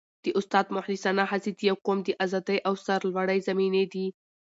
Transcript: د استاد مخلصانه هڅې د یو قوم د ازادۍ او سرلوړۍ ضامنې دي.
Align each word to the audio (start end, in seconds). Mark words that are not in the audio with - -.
د 0.23 0.25
استاد 0.39 0.65
مخلصانه 0.77 1.23
هڅې 1.31 1.51
د 1.53 1.59
یو 1.69 1.77
قوم 1.85 1.99
د 2.03 2.09
ازادۍ 2.25 2.57
او 2.67 2.73
سرلوړۍ 2.85 3.39
ضامنې 3.47 3.83
دي. 3.93 4.05